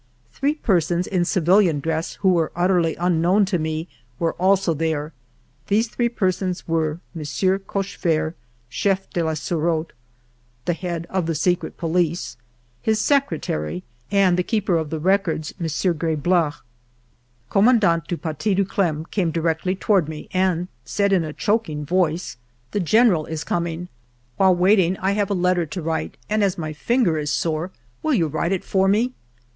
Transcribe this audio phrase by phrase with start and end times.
[0.33, 5.13] Three persons in civilian dress, who were utterly unknown to me, were also there.
[5.67, 7.21] These three persons were M.
[7.67, 8.33] Coche fert.
[8.67, 9.91] Chef de la Surete
[10.65, 12.35] (the head of the secret po lice),
[12.81, 15.67] his secretary, and the Keeper of the Records, M.
[15.67, 16.55] GribeHn.
[17.51, 22.37] Commandant du Paty de Clam came directly toward me and said in a choking voice:"
[22.71, 23.87] The General is coming.
[24.37, 27.69] While waiting, I have a letter to write, and as my finger is sore,
[28.01, 29.13] will you write it for me